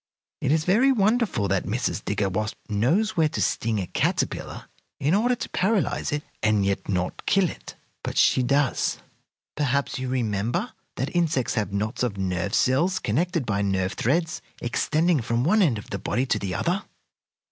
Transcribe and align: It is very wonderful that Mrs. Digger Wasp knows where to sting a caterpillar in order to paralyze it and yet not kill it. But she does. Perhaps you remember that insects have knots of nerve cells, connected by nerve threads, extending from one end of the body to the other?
It 0.41 0.51
is 0.51 0.65
very 0.65 0.91
wonderful 0.91 1.47
that 1.49 1.65
Mrs. 1.67 2.03
Digger 2.03 2.27
Wasp 2.29 2.57
knows 2.67 3.15
where 3.15 3.29
to 3.29 3.39
sting 3.39 3.77
a 3.79 3.85
caterpillar 3.85 4.65
in 4.99 5.13
order 5.13 5.35
to 5.35 5.47
paralyze 5.49 6.11
it 6.11 6.23
and 6.41 6.65
yet 6.65 6.89
not 6.89 7.27
kill 7.27 7.47
it. 7.47 7.75
But 8.03 8.17
she 8.17 8.41
does. 8.41 8.97
Perhaps 9.55 9.99
you 9.99 10.09
remember 10.09 10.73
that 10.95 11.15
insects 11.15 11.53
have 11.53 11.71
knots 11.71 12.01
of 12.01 12.17
nerve 12.17 12.55
cells, 12.55 12.97
connected 12.97 13.45
by 13.45 13.61
nerve 13.61 13.93
threads, 13.93 14.41
extending 14.59 15.21
from 15.21 15.43
one 15.43 15.61
end 15.61 15.77
of 15.77 15.91
the 15.91 15.99
body 15.99 16.25
to 16.25 16.39
the 16.39 16.55
other? 16.55 16.81